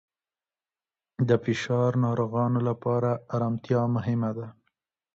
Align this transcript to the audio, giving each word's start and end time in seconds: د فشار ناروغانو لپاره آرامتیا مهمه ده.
د 1.27 1.29
فشار 1.43 1.91
ناروغانو 2.05 2.59
لپاره 2.69 3.09
آرامتیا 3.35 3.81
مهمه 3.95 4.31
ده. 4.37 4.47